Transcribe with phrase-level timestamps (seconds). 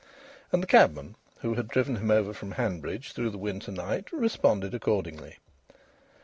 [0.51, 4.73] And the cabman, who had driven him over from Hanbridge through the winter night, responded
[4.73, 5.37] accordingly.